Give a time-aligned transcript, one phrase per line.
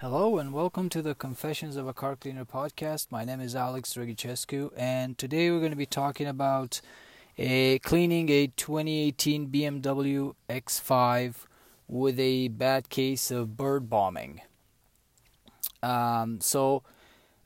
[0.00, 3.08] Hello and welcome to the Confessions of a Car Cleaner podcast.
[3.10, 6.80] My name is Alex Dragicescu, and today we're going to be talking about
[7.36, 11.34] a cleaning a 2018 BMW X5
[11.86, 14.40] with a bad case of bird bombing.
[15.82, 16.82] Um, so,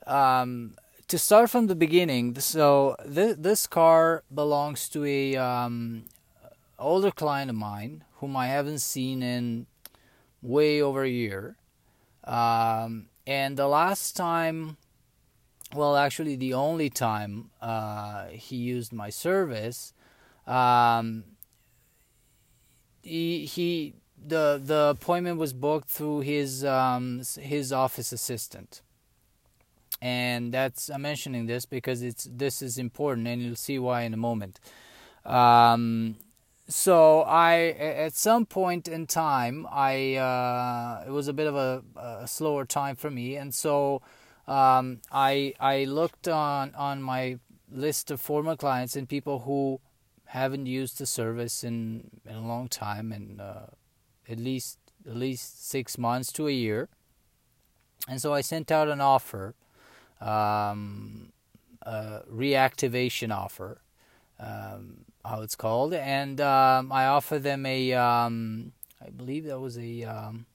[0.06, 0.76] um,
[1.08, 6.04] to start from the beginning, so th- this car belongs to a um,
[6.78, 9.66] older client of mine whom I haven't seen in
[10.40, 11.56] way over a year
[12.24, 14.76] um, and the last time,
[15.74, 19.92] well, actually, the only time uh, he used my service,
[20.46, 21.24] um,
[23.02, 23.94] he, he
[24.26, 28.80] the the appointment was booked through his um, his office assistant,
[30.00, 34.14] and that's I'm mentioning this because it's this is important, and you'll see why in
[34.14, 34.60] a moment.
[35.24, 36.16] Um,
[36.66, 41.82] so I at some point in time I uh, it was a bit of a,
[41.96, 43.36] a, slower time for me.
[43.36, 44.00] And so
[44.48, 47.38] um, I I looked on on my
[47.70, 49.80] list of former clients and people who
[50.26, 53.66] haven't used the service in, in a long time and uh,
[54.28, 56.88] at least at least six months to a year.
[58.08, 59.54] And so I sent out an offer
[60.20, 61.32] um,
[61.82, 63.82] a reactivation offer
[64.40, 68.72] um, how it's called, and um, I offer them a, um,
[69.04, 70.46] I believe that was a um,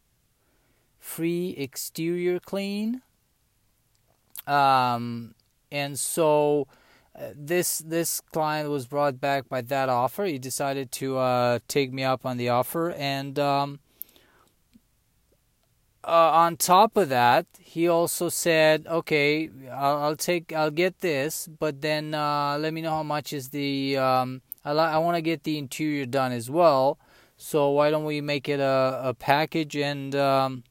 [0.99, 3.01] free exterior clean.
[4.45, 5.35] Um,
[5.71, 6.67] and so
[7.19, 10.25] uh, this this client was brought back by that offer.
[10.25, 13.79] He decided to uh, take me up on the offer, and um,
[16.03, 21.47] uh, on top of that, he also said, "Okay, I'll, I'll, take, I'll get this,
[21.47, 25.15] but then uh, let me know how much is the um, I, li- I want
[25.15, 26.99] to get the interior done as well.
[27.37, 30.63] So why don't we make it a, a package and um,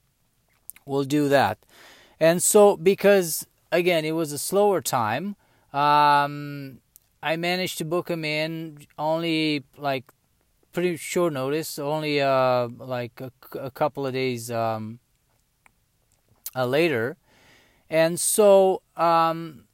[0.86, 1.58] we'll do that.
[2.20, 5.34] And so because again it was a slower time,
[5.72, 6.78] um,
[7.22, 10.04] I managed to book him in only like
[10.72, 15.00] pretty short notice, only uh, like a, a couple of days um,
[16.54, 17.16] uh, later.
[17.90, 19.64] And so um,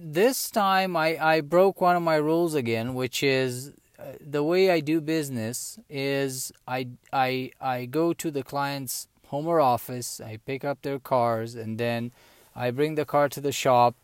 [0.00, 4.70] this time I, I broke one of my rules again, which is uh, the way
[4.70, 10.38] I do business is I, I, I go to the client's home or office, I
[10.46, 12.12] pick up their cars, and then
[12.54, 13.94] I bring the car to the shop,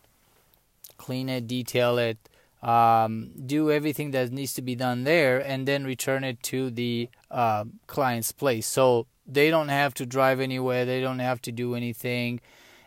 [0.98, 2.18] clean it, detail it,
[2.62, 7.08] um, do everything that needs to be done there, and then return it to the
[7.30, 8.66] uh, client's place.
[8.66, 12.40] So they don't have to drive anywhere, they don't have to do anything,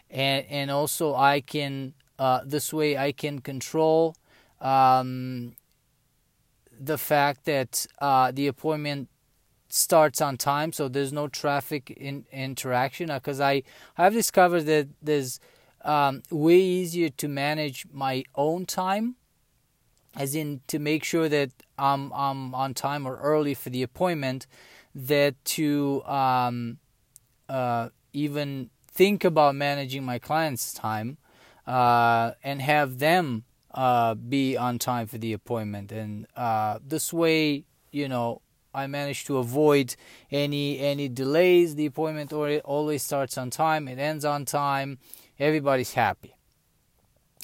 [0.10, 4.16] and and also I can uh, this way, I can control
[4.60, 5.56] um,
[6.80, 9.10] the fact that uh, the appointment
[9.70, 13.10] starts on time, so there's no traffic in, interaction.
[13.10, 13.64] Because uh, I
[13.98, 15.40] I've discovered that there's
[15.84, 19.16] um, way easier to manage my own time,
[20.16, 24.48] as in to make sure that I'm I'm on time or early for the appointment,
[24.96, 26.80] that to um,
[27.48, 31.18] uh, even think about managing my client's time
[31.68, 35.92] uh, and have them uh, be on time for the appointment.
[35.92, 38.42] And uh, this way, you know,
[38.74, 39.96] I managed to avoid
[40.32, 41.76] any any delays.
[41.76, 42.32] The appointment
[42.64, 43.88] always starts on time.
[43.88, 45.00] It ends on time.
[45.40, 46.36] Everybody's happy.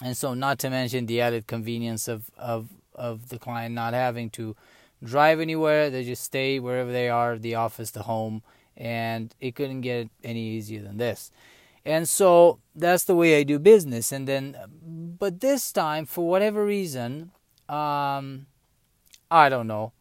[0.03, 4.29] And so, not to mention the added convenience of of of the client not having
[4.31, 4.55] to
[5.03, 5.89] drive anywhere.
[5.89, 8.43] They just stay wherever they are, the office, the home,
[8.77, 11.31] and it couldn't get any easier than this.
[11.85, 14.11] And so that's the way I do business.
[14.11, 14.55] And then,
[15.19, 17.31] but this time, for whatever reason,
[17.67, 18.47] um,
[19.29, 19.91] I don't know.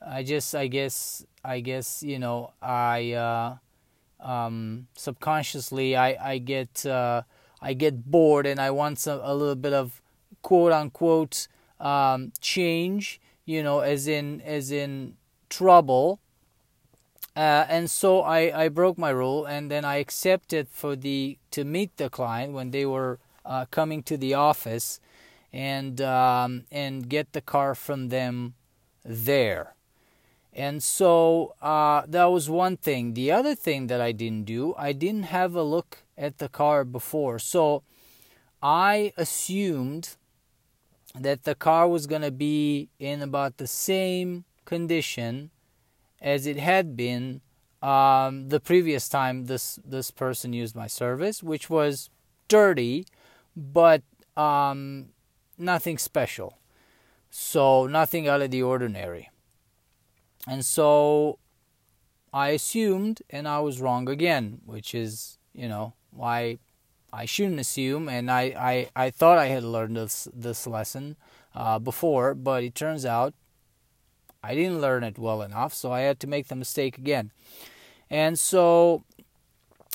[0.00, 3.56] I just, I guess, I guess, you know, I uh,
[4.20, 7.22] um, subconsciously, I, I get, uh,
[7.60, 10.00] I get bored, and I want some, a little bit of
[10.42, 11.48] quote unquote
[11.80, 13.20] um, change.
[13.44, 15.14] You know, as in, as in
[15.48, 16.20] trouble
[17.36, 21.64] uh, and so I, I broke my rule and then I accepted for the to
[21.64, 25.00] meet the client when they were uh, coming to the office
[25.52, 28.54] and um, and get the car from them
[29.04, 29.74] there.
[30.52, 33.12] And so uh, that was one thing.
[33.12, 36.82] The other thing that I didn't do, I didn't have a look at the car
[36.82, 37.38] before.
[37.38, 37.82] So
[38.62, 40.16] I assumed
[41.14, 45.50] that the car was going to be in about the same condition
[46.20, 47.40] as it had been
[47.82, 52.10] um, the previous time this this person used my service, which was
[52.48, 53.06] dirty,
[53.56, 54.02] but
[54.36, 55.10] um,
[55.58, 56.58] nothing special.
[57.30, 59.30] So nothing out of the ordinary.
[60.46, 61.38] And so
[62.32, 66.58] I assumed and I was wrong again, which is, you know, why
[67.12, 68.08] I shouldn't assume.
[68.08, 68.42] And I,
[68.96, 71.16] I, I thought I had learned this, this lesson
[71.54, 73.34] uh, before, but it turns out
[74.46, 77.32] I didn't learn it well enough, so I had to make the mistake again.
[78.08, 79.02] And so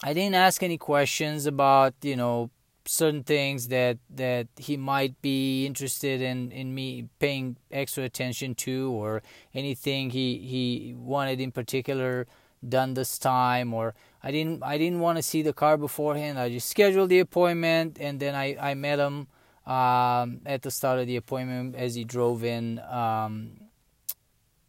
[0.03, 2.49] I didn't ask any questions about, you know,
[2.85, 8.91] certain things that that he might be interested in in me paying extra attention to
[8.91, 9.21] or
[9.53, 12.25] anything he he wanted in particular
[12.67, 13.93] done this time or
[14.23, 17.97] I didn't I didn't want to see the car beforehand I just scheduled the appointment
[17.99, 19.27] and then I I met him
[19.65, 23.51] um, at the start of the appointment as he drove in um,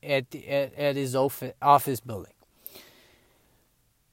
[0.02, 2.32] at, the, at at his office office building.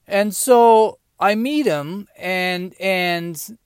[0.06, 3.58] And so I meet him and and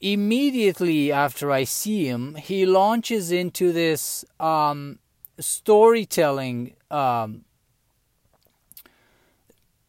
[0.00, 4.98] immediately after I see him, he launches into this um,
[5.40, 7.44] storytelling um,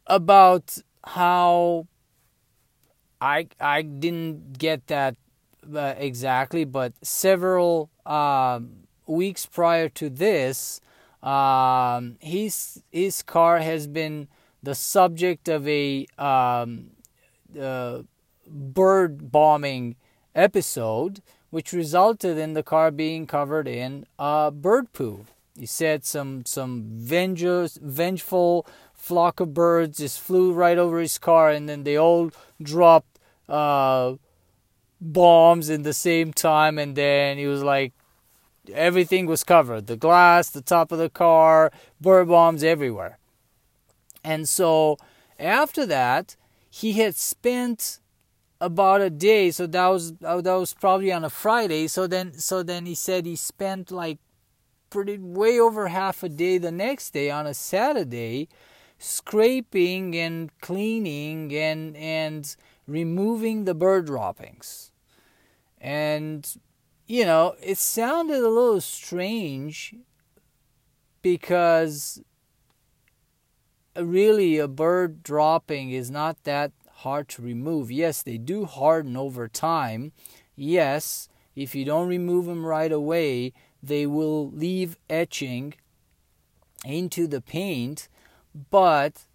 [0.07, 1.87] about how
[3.21, 5.15] I I didn't get that
[5.73, 10.81] uh, exactly, but several um, weeks prior to this,
[11.23, 14.27] um, his his car has been
[14.63, 16.91] the subject of a um,
[17.59, 18.03] uh,
[18.47, 19.95] bird bombing
[20.35, 25.25] episode, which resulted in the car being covered in uh, bird poo.
[25.57, 31.49] He said some some vengeance, vengeful flock of birds just flew right over his car,
[31.49, 32.31] and then they all
[32.61, 34.15] dropped uh,
[35.01, 37.93] bombs in the same time, and then he was like,
[38.73, 39.87] everything was covered.
[39.87, 43.17] The glass, the top of the car, bird bombs everywhere.
[44.23, 44.97] And so
[45.39, 46.35] after that,
[46.69, 47.99] he had spent
[48.61, 51.87] about a day so that was uh, that was probably on a friday.
[51.87, 54.19] So then so then he said he spent like
[54.89, 58.49] pretty way over half a day the next day on a saturday
[58.97, 62.55] scraping and cleaning and and
[62.85, 64.91] removing the bird droppings.
[65.79, 66.45] And
[67.09, 69.95] you know it sounded a little strange
[71.21, 72.21] because
[73.97, 77.91] really a bird dropping is not that hard to remove.
[77.91, 80.11] Yes, they do harden over time.
[80.55, 85.73] Yes, if you don't remove them right away, they will leave etching
[86.85, 88.07] into the paint,
[88.69, 89.25] but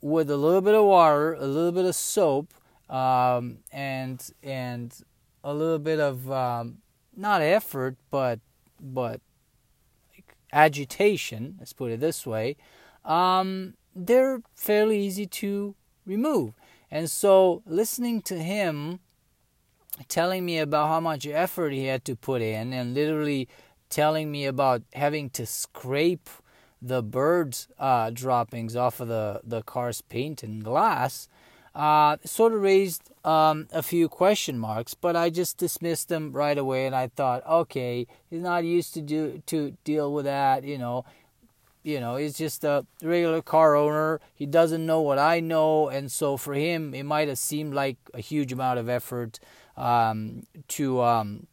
[0.00, 2.54] with a little bit of water, a little bit of soap,
[2.88, 4.94] um, and and
[5.42, 6.78] a little bit of um,
[7.16, 8.40] not effort, but
[8.80, 9.20] but
[10.52, 11.56] agitation.
[11.58, 12.56] Let's put it this way.
[13.04, 15.74] Um, they're fairly easy to
[16.06, 16.54] remove.
[16.90, 19.00] And so listening to him
[20.08, 23.48] telling me about how much effort he had to put in and literally
[23.88, 26.28] telling me about having to scrape
[26.82, 31.28] the birds uh, droppings off of the, the car's paint and glass
[31.74, 36.56] uh, sort of raised um, a few question marks, but I just dismissed them right
[36.56, 40.78] away, and I thought, okay, he's not used to do to deal with that, you
[40.78, 41.04] know
[41.84, 44.18] you know, he's just a regular car owner.
[44.34, 47.98] He doesn't know what I know, and so for him, it might have seemed like
[48.14, 49.38] a huge amount of effort
[49.76, 51.46] um, to um,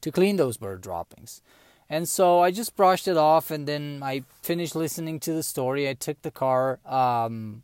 [0.00, 1.42] to clean those bird droppings.
[1.90, 5.88] And so I just brushed it off, and then I finished listening to the story.
[5.88, 7.62] I took the car um,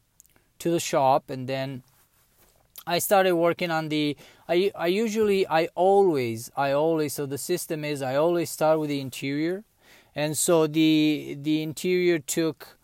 [0.59, 1.83] to the shop, and then
[2.87, 4.17] I started working on the.
[4.49, 8.91] I I usually I always I always so the system is I always start with
[8.91, 9.65] the interior
[10.17, 12.79] and so the the interior took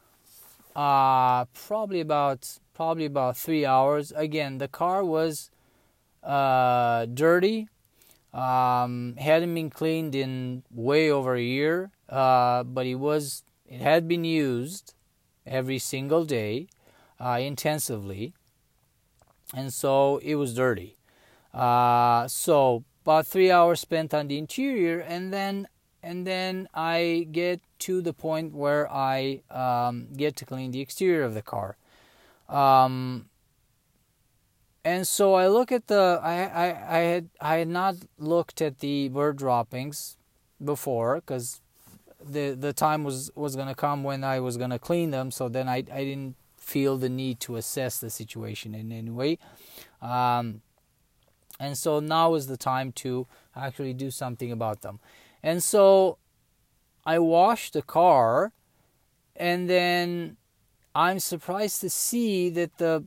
[0.76, 4.12] uh, probably about probably about three hours.
[4.14, 5.50] Again, the car was
[6.22, 7.68] uh, dirty,
[8.34, 14.06] um, hadn't been cleaned in way over a year, uh, but it was it had
[14.06, 14.94] been used
[15.46, 16.68] every single day,
[17.20, 18.34] uh, intensively,
[19.54, 20.96] and so it was dirty.
[21.52, 25.68] Uh, so about three hours spent on the interior, and then
[26.02, 31.22] and then I get to the point where I um, get to clean the exterior
[31.22, 31.76] of the car.
[32.48, 33.26] Um,
[34.84, 38.80] and so I look at the I, I, I had I had not looked at
[38.80, 40.16] the bird droppings
[40.62, 41.60] before because
[42.24, 45.30] the the time was was gonna come when I was gonna clean them.
[45.30, 46.36] So then I I didn't
[46.72, 49.38] feel the need to assess the situation in any way.
[50.00, 50.62] Um,
[51.60, 54.98] and so now is the time to actually do something about them.
[55.42, 56.18] And so
[57.04, 58.52] I washed the car,
[59.36, 60.36] and then
[60.94, 63.04] I'm surprised to see that the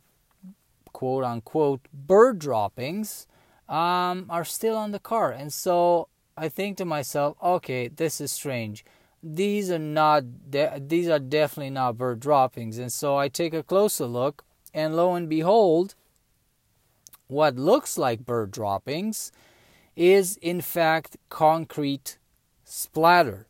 [0.93, 3.27] quote unquote bird droppings
[3.67, 5.31] um, are still on the car.
[5.31, 6.07] And so
[6.37, 8.85] I think to myself, okay, this is strange.
[9.27, 12.77] These are not de- these are definitely not bird droppings.
[12.77, 15.95] And so i take a closer look and lo and behold
[17.27, 19.31] what looks like bird droppings
[19.95, 22.19] is in fact concrete
[22.63, 23.47] splatter.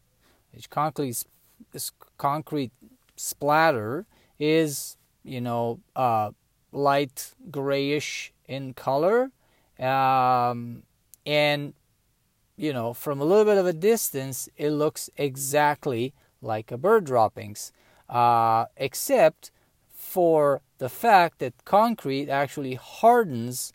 [0.53, 1.25] Which concrete
[2.17, 2.71] concrete
[3.17, 4.05] splatter
[4.39, 6.31] is you know uh,
[6.71, 9.31] light grayish in color
[9.77, 10.83] um,
[11.25, 11.73] and
[12.57, 17.05] you know, from a little bit of a distance, it looks exactly like a bird
[17.05, 17.71] droppings,
[18.09, 19.51] uh, except
[19.93, 23.73] for the fact that concrete actually hardens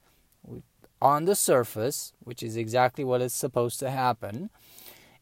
[1.02, 4.50] on the surface, which is exactly what is supposed to happen,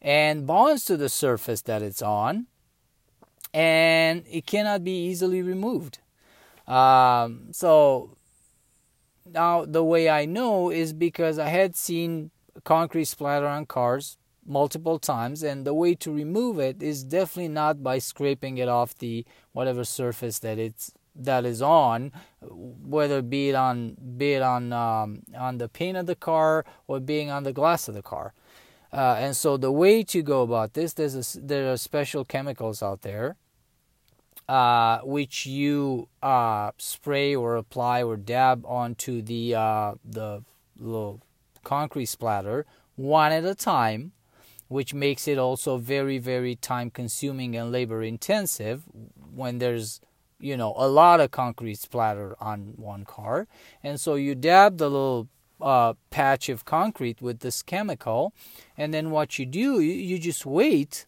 [0.00, 2.46] and bonds to the surface that it's on,
[3.54, 5.98] and it cannot be easily removed.
[6.66, 8.16] Um, so
[9.32, 12.30] now the way I know is because I had seen
[12.64, 17.82] concrete splatter on cars multiple times and the way to remove it is definitely not
[17.82, 23.54] by scraping it off the whatever surface that it's that is on whether be it
[23.54, 27.52] on be it on um, on the paint of the car or being on the
[27.52, 28.32] glass of the car.
[28.90, 32.82] Uh, and so the way to go about this there's a, there are special chemicals
[32.82, 33.36] out there
[34.48, 40.42] uh, which you uh, spray or apply or dab onto the uh, the
[40.78, 41.20] little
[41.64, 44.12] concrete splatter one at a time,
[44.68, 48.84] which makes it also very, very time consuming and labor intensive
[49.34, 50.00] when there's
[50.40, 53.46] you know a lot of concrete splatter on one car.
[53.82, 55.28] And so you dab the little
[55.60, 58.32] uh, patch of concrete with this chemical
[58.76, 61.06] and then what you do you, just wait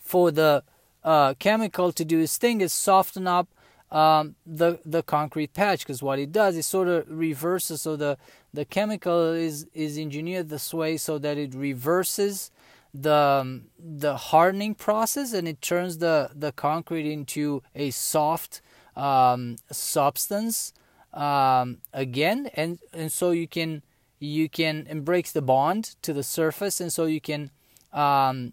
[0.00, 0.64] for the
[1.04, 3.48] uh, chemical to do its thing is soften up
[3.90, 8.18] um, the the concrete patch because what it does is sort of reverses so the
[8.54, 12.50] the chemical is is engineered this way so that it reverses
[12.94, 18.62] the um, the hardening process and it turns the the concrete into a soft
[18.96, 20.72] um, substance
[21.12, 22.48] um, again.
[22.54, 23.82] And and so you can
[24.20, 27.50] you can and breaks the bond to the surface and so you can
[27.92, 28.52] um,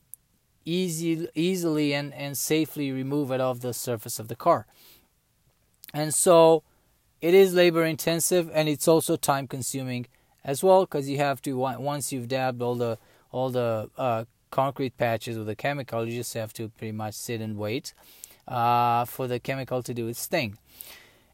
[0.65, 4.65] easy easily and, and safely remove it off the surface of the car.
[5.93, 6.63] And so
[7.21, 10.07] it is labor intensive and it's also time consuming
[10.43, 12.97] as well because you have to once you've dabbed all the
[13.31, 17.41] all the uh, concrete patches with the chemical you just have to pretty much sit
[17.41, 17.93] and wait
[18.47, 20.57] uh, for the chemical to do its thing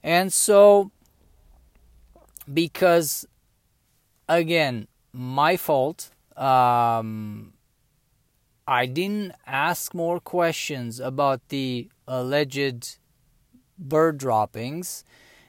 [0.03, 0.91] and so
[2.53, 3.25] because
[4.29, 7.53] again my fault um,
[8.67, 12.97] i didn't ask more questions about the alleged
[13.77, 15.03] bird droppings.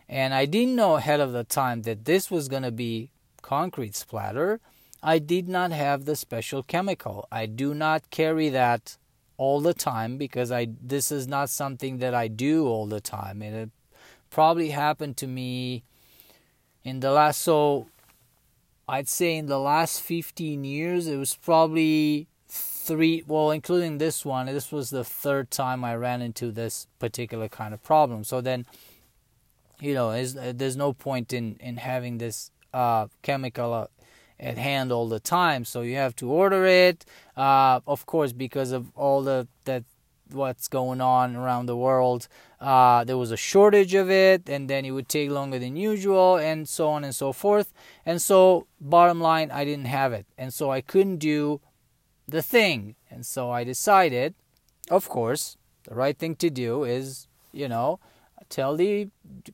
[0.08, 3.10] And I didn't know ahead of the time that this was going to be
[3.42, 4.60] concrete splatter.
[5.02, 7.28] I did not have the special chemical.
[7.30, 8.96] I do not carry that
[9.36, 13.42] all the time because I this is not something that I do all the time.
[13.42, 13.70] And it
[14.30, 15.84] probably happened to me
[16.82, 17.86] in the last so
[18.88, 24.46] I'd say in the last 15 years it was probably three, well, including this one,
[24.46, 28.24] this was the third time I ran into this particular kind of problem.
[28.24, 28.64] So then,
[29.80, 33.87] you know, there's no point in, in having this uh, chemical uh,
[34.40, 35.64] at hand all the time.
[35.64, 37.04] So you have to order it,
[37.37, 39.85] uh, of course, because of all the that
[40.30, 42.28] what's going on around the world.
[42.61, 46.37] Uh, there was a shortage of it, and then it would take longer than usual,
[46.37, 47.73] and so on and so forth.
[48.04, 51.61] And so, bottom line, I didn't have it, and so I couldn't do
[52.26, 52.97] the thing.
[53.11, 54.35] And so I decided,
[54.90, 58.00] of course, the right thing to do is, you know,
[58.48, 59.08] tell the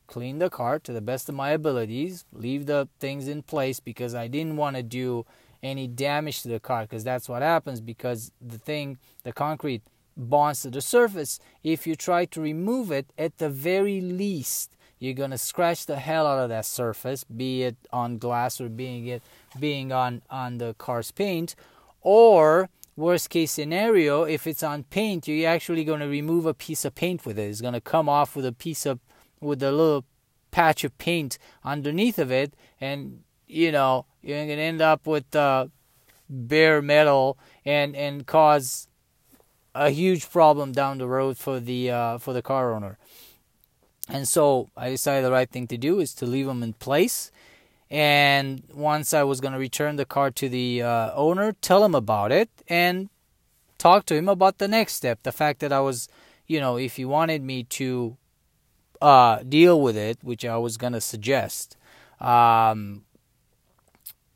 [0.07, 4.15] clean the car to the best of my abilities, leave the things in place because
[4.15, 5.25] I didn't want to do
[5.63, 9.81] any damage to the car because that's what happens because the thing, the concrete
[10.15, 11.39] bonds to the surface.
[11.63, 16.25] If you try to remove it, at the very least, you're gonna scratch the hell
[16.25, 19.23] out of that surface, be it on glass or being it
[19.59, 21.55] being on on the car's paint,
[22.01, 26.85] or worst case scenario, if it's on paint, you're actually going to remove a piece
[26.85, 27.49] of paint with it.
[27.49, 28.99] It's going to come off with a piece of
[29.41, 30.05] with a little
[30.51, 35.35] patch of paint underneath of it, and you know you're going to end up with
[35.35, 35.67] uh,
[36.29, 38.87] bare metal and and cause
[39.73, 42.97] a huge problem down the road for the uh, for the car owner.
[44.07, 47.31] And so I decided the right thing to do is to leave them in place
[47.89, 51.95] and once I was going to return the car to the uh, owner, tell him
[51.95, 53.09] about it and
[53.77, 55.23] talk to him about the next step.
[55.23, 56.07] The fact that I was,
[56.47, 58.17] you know, if he wanted me to
[59.01, 61.77] uh, deal with it, which I was going to suggest,
[62.19, 63.03] um,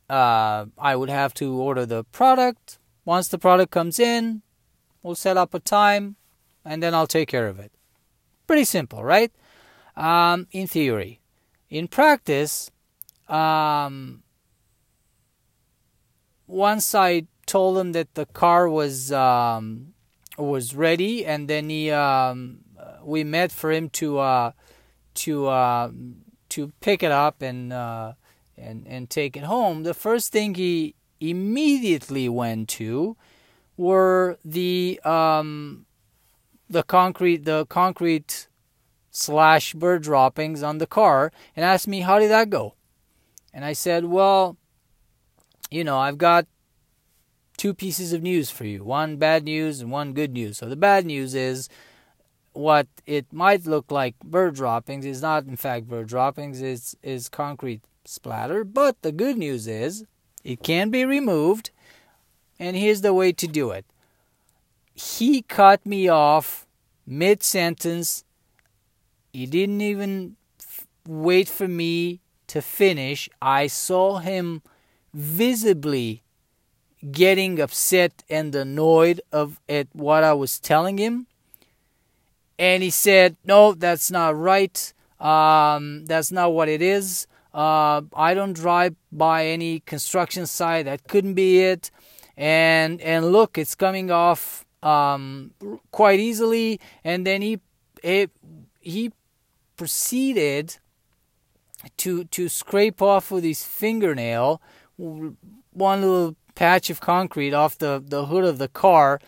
[0.10, 2.78] uh, I would have to order the product.
[3.06, 4.42] Once the product comes in,
[5.02, 6.18] We'll set up a time,
[6.66, 7.72] and then I'll take care of it.
[8.48, 9.32] Pretty simple, right?
[9.96, 11.22] Um, in theory.
[11.70, 12.70] In practice,
[13.30, 14.24] um,
[16.48, 19.94] once I told him that the car was um,
[20.38, 22.60] was ready, and then he um,
[23.04, 24.52] we met for him to uh,
[25.16, 25.92] to uh,
[26.50, 28.14] to pick it up and uh,
[28.58, 29.84] and and take it home.
[29.84, 33.18] The first thing he immediately went to
[33.78, 35.86] were the um,
[36.70, 38.48] the concrete the concrete
[39.12, 42.76] slash bird droppings on the car and asked me how did that go
[43.54, 44.58] and i said well
[45.70, 46.46] you know i've got
[47.60, 50.58] two pieces of news for you one bad news and one good news.
[50.58, 51.68] So the bad news is
[52.54, 57.28] what it might look like bird droppings is not in fact bird droppings it's is
[57.28, 58.64] concrete splatter.
[58.64, 60.06] But the good news is
[60.42, 61.72] it can be removed
[62.58, 63.86] and here's the way to do it.
[64.94, 66.66] He cut me off
[67.06, 68.24] mid sentence.
[69.34, 73.30] He didn't even f- wait for me to finish.
[73.42, 74.62] I saw him
[75.14, 76.24] visibly
[77.12, 81.28] getting upset and annoyed of at what I was telling him.
[82.58, 84.94] And he said, "No, that's not right.
[85.20, 87.28] Um, that's not what it is.
[87.54, 90.86] Uh, I don't drive by any construction site.
[90.86, 91.92] That couldn't be it.
[92.38, 95.52] And and look, it's coming off um,
[95.92, 97.60] quite easily, and then he
[98.04, 98.28] he,
[98.80, 99.12] he
[99.76, 100.78] proceeded
[101.98, 104.62] to to scrape off with his fingernail
[104.98, 109.22] one little patch of concrete off the, the hood of the car,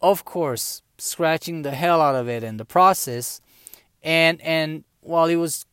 [0.00, 3.40] of course, scratching the hell out of it in the process.
[4.02, 5.66] And and while he was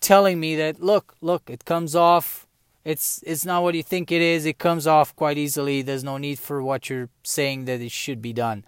[0.00, 2.46] telling me that look, look, it comes off
[2.84, 4.44] it's it's not what you think it is.
[4.44, 5.82] It comes off quite easily.
[5.82, 8.64] There's no need for what you're saying that it should be done.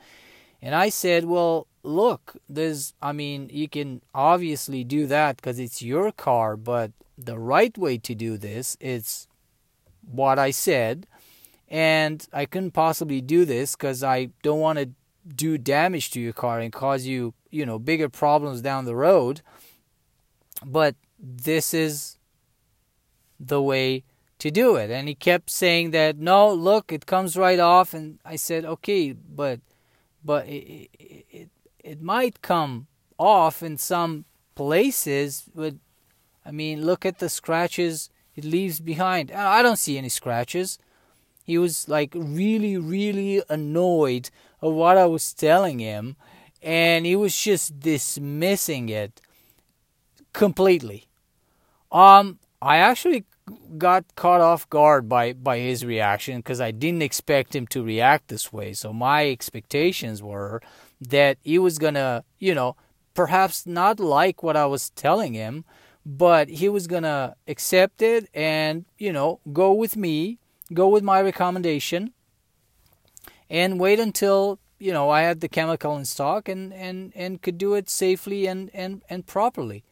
[0.64, 5.82] And I said, well, look, there's I mean, you can obviously do that because it's
[5.82, 9.28] your car, but the right way to do this is
[10.00, 11.06] what I said.
[11.68, 14.88] And I couldn't possibly do this because I don't want to
[15.28, 19.42] do damage to your car and cause you, you know, bigger problems down the road.
[20.64, 22.16] But this is
[23.38, 24.04] the way
[24.38, 24.90] to do it.
[24.90, 27.92] And he kept saying that, no, look, it comes right off.
[27.92, 29.60] And I said, okay, but
[30.24, 32.86] but it, it, it might come
[33.18, 35.44] off in some places.
[35.54, 35.74] But
[36.44, 39.30] I mean, look at the scratches it leaves behind.
[39.30, 40.78] I don't see any scratches.
[41.44, 46.16] He was like really, really annoyed of what I was telling him,
[46.62, 49.20] and he was just dismissing it
[50.32, 51.06] completely.
[51.92, 53.24] Um, I actually
[53.78, 58.28] got caught off guard by by his reaction because I didn't expect him to react
[58.28, 58.72] this way.
[58.72, 60.62] So my expectations were
[61.00, 62.76] that he was gonna, you know,
[63.14, 65.64] perhaps not like what I was telling him,
[66.06, 70.38] but he was gonna accept it and you know go with me,
[70.72, 72.12] go with my recommendation,
[73.50, 77.58] and wait until you know I had the chemical in stock and and and could
[77.58, 79.84] do it safely and and and properly.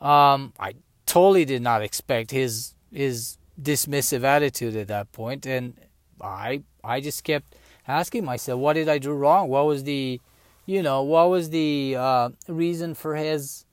[0.00, 5.74] Um, I totally did not expect his his dismissive attitude at that point, and
[6.20, 9.48] I I just kept asking myself, what did I do wrong?
[9.48, 10.20] What was the,
[10.66, 13.64] you know, what was the uh, reason for his,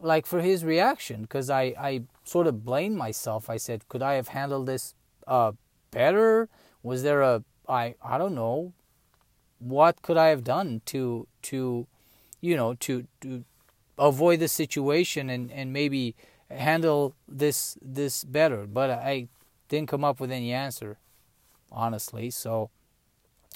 [0.00, 1.22] like for his reaction?
[1.22, 3.50] Because I I sort of blamed myself.
[3.50, 4.94] I said, could I have handled this
[5.26, 5.52] uh,
[5.90, 6.48] better?
[6.82, 8.72] Was there a I I don't know,
[9.58, 11.86] what could I have done to to,
[12.40, 13.44] you know, to to
[13.98, 16.14] avoid the situation and and maybe
[16.50, 19.28] handle this this better but i
[19.68, 20.98] didn't come up with any answer
[21.72, 22.30] honestly.
[22.30, 22.70] So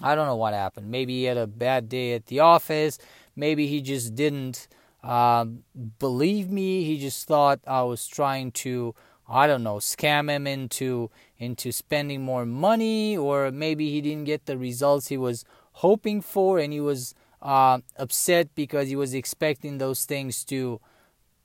[0.02, 0.90] i don't know what happened.
[0.90, 2.98] Maybe he had a bad day at the office.
[3.37, 4.68] Maybe he just didn't
[5.02, 5.64] um,
[5.98, 6.85] believe me.
[6.85, 8.94] He just thought i was trying to
[9.28, 14.46] i don't know scam him into into spending more money or maybe he didn't get
[14.46, 15.44] the results he was
[15.85, 20.80] hoping for and he was uh, upset because he was expecting those things to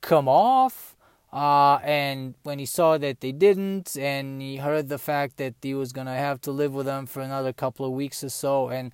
[0.02, 0.96] come off
[1.32, 5.74] uh, and when he saw that they didn't, and he heard the fact that he
[5.74, 8.92] was gonna have to live with them for another couple of weeks or so, and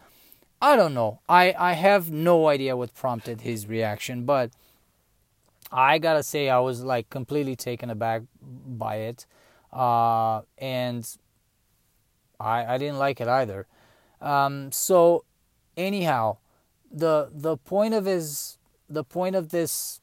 [0.62, 1.20] I don't know.
[1.30, 4.52] I, I have no idea what prompted his reaction, but
[5.72, 9.26] I gotta say I was like completely taken aback by it,
[9.72, 11.08] uh, and
[12.40, 13.68] I I didn't like it either.
[14.22, 15.24] Um, so
[15.78, 16.38] anyhow,
[16.92, 18.58] the the point of his
[18.90, 20.02] the point of this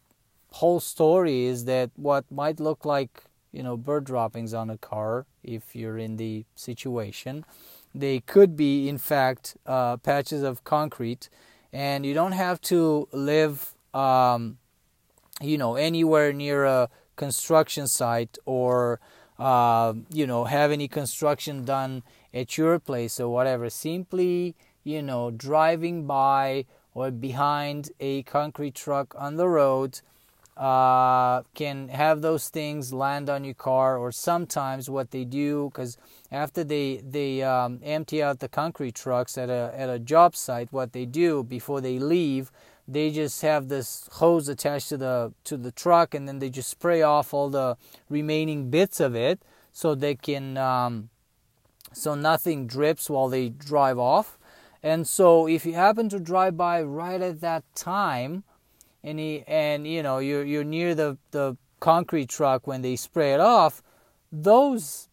[0.52, 5.26] whole story is that what might look like you know bird droppings on a car
[5.42, 7.44] if you're in the situation
[7.94, 11.28] they could be, in fact, uh, patches of concrete,
[11.72, 14.58] and you don't have to live, um,
[15.40, 19.00] you know, anywhere near a construction site or,
[19.38, 23.68] uh, you know, have any construction done at your place or whatever.
[23.68, 30.00] Simply, you know, driving by or behind a concrete truck on the road
[30.56, 35.96] uh, can have those things land on your car or sometimes what they do because
[36.30, 40.72] after they they um, empty out the concrete trucks at a at a job site
[40.72, 42.52] what they do before they leave
[42.86, 46.68] they just have this hose attached to the to the truck and then they just
[46.68, 47.76] spray off all the
[48.10, 51.08] remaining bits of it so they can um,
[51.92, 54.38] so nothing drips while they drive off.
[54.82, 58.44] And so if you happen to drive by right at that time
[59.04, 63.34] and he, and you know you're you're near the the concrete truck when they spray
[63.34, 63.82] it off,
[64.30, 65.08] those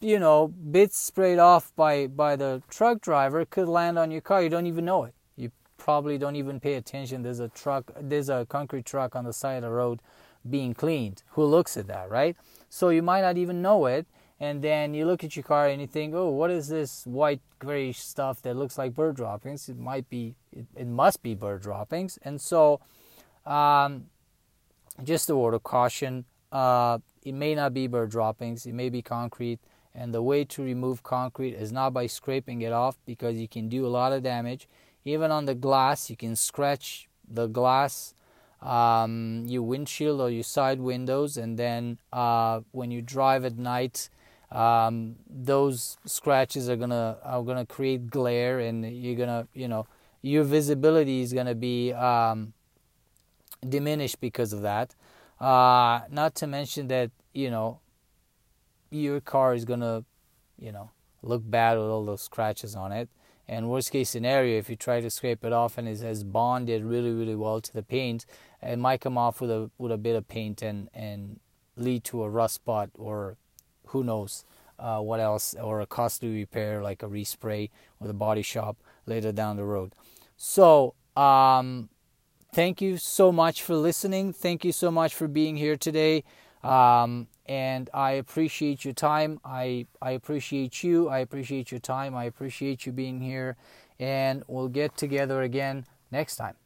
[0.00, 4.42] you know bits sprayed off by by the truck driver could land on your car.
[4.42, 5.14] You don't even know it.
[5.36, 7.22] You probably don't even pay attention.
[7.22, 10.00] There's a truck, there's a concrete truck on the side of the road
[10.48, 11.22] being cleaned.
[11.30, 12.36] Who looks at that, right?
[12.68, 14.06] So you might not even know it.
[14.42, 17.42] And then you look at your car and you think, oh, what is this white
[17.58, 19.68] grayish stuff that looks like bird droppings?
[19.68, 22.18] It might be, it, it must be bird droppings.
[22.22, 22.80] And so
[23.46, 24.06] um,
[25.02, 26.24] just a word of caution.
[26.52, 29.60] Uh, it may not be bird droppings, it may be concrete.
[29.94, 33.68] And the way to remove concrete is not by scraping it off because you can
[33.68, 34.68] do a lot of damage.
[35.04, 38.14] Even on the glass, you can scratch the glass,
[38.62, 44.10] um, your windshield or your side windows, and then uh, when you drive at night,
[44.52, 49.86] um, those scratches are gonna are gonna create glare, and you're gonna you know
[50.22, 52.52] your visibility is gonna be um,
[53.68, 54.94] diminished because of that.
[55.40, 57.80] Uh, not to mention that you know
[58.90, 60.04] your car is gonna
[60.58, 60.90] you know
[61.22, 63.08] look bad with all those scratches on it.
[63.48, 66.84] And worst case scenario, if you try to scrape it off and it has bonded
[66.84, 68.26] really really well to the paint,
[68.62, 71.40] it might come off with a with a bit of paint and and
[71.76, 73.36] lead to a rust spot or
[73.86, 74.44] who knows
[74.78, 79.32] uh, what else or a costly repair like a respray with a body shop later
[79.32, 79.92] down the road.
[80.36, 81.90] So um,
[82.52, 84.32] thank you so much for listening.
[84.32, 86.24] Thank you so much for being here today.
[86.62, 89.40] Um, and I appreciate your time.
[89.44, 91.08] I, I appreciate you.
[91.08, 92.14] I appreciate your time.
[92.14, 93.56] I appreciate you being here.
[93.98, 96.59] And we'll get together again next time.